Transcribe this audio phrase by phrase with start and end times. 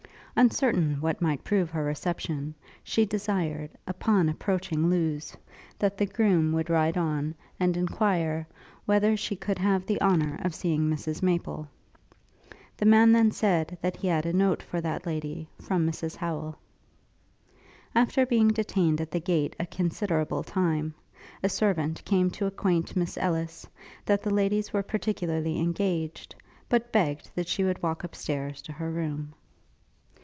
[0.33, 2.55] Uncertain what might prove her reception,
[2.85, 5.35] she desired, upon approaching Lewes,
[5.77, 8.47] that the groom would ride on, and enquire
[8.85, 11.67] whether she could have the honour of seeing Mrs Maple.
[12.77, 16.57] The man then said, that he had a note for that lady, from Mrs Howel.
[17.93, 20.93] After being detained at the gate a considerable time,
[21.43, 23.67] a servant came to acquaint Miss Ellis,
[24.05, 26.35] that the ladies were particularly engaged,
[26.69, 29.33] but begged that she would walk up stairs to her room.